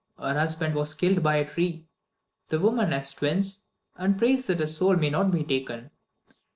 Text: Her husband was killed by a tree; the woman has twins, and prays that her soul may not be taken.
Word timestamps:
Her 0.17 0.33
husband 0.33 0.73
was 0.73 0.95
killed 0.95 1.21
by 1.21 1.35
a 1.35 1.45
tree; 1.47 1.85
the 2.49 2.59
woman 2.59 2.91
has 2.91 3.11
twins, 3.13 3.67
and 3.95 4.17
prays 4.17 4.47
that 4.47 4.59
her 4.59 4.65
soul 4.65 4.95
may 4.95 5.11
not 5.11 5.29
be 5.29 5.43
taken. 5.43 5.91